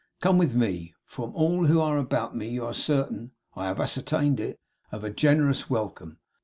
Come 0.19 0.39
with 0.39 0.55
me! 0.55 0.95
From 1.05 1.31
all 1.35 1.65
who 1.67 1.79
are 1.79 1.99
about 1.99 2.35
me, 2.35 2.49
you 2.49 2.65
are 2.65 2.73
certain 2.73 3.33
(I 3.55 3.65
have 3.65 3.79
ascertained 3.79 4.39
it) 4.39 4.57
of 4.91 5.03
a 5.03 5.11
generous 5.13 5.69
welcome. 5.69 6.17